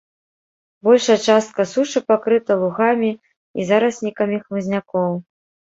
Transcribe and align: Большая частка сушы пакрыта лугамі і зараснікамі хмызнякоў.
Большая 0.87 1.17
частка 1.33 1.61
сушы 1.73 1.99
пакрыта 2.13 2.53
лугамі 2.65 3.11
і 3.19 3.61
зараснікамі 3.71 4.37
хмызнякоў. 4.49 5.11